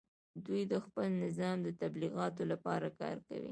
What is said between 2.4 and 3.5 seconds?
لپاره کار کوي